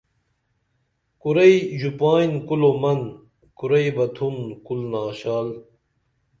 [1.21, 2.99] کُرئی ژوپائین کُلومن
[3.57, 4.35] کُرئی بہ تُھن
[4.65, 5.47] کُل ناشال